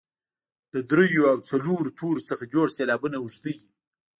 [0.73, 3.65] له دریو او څلورو تورو څخه جوړ سېلابونه اوږده وي.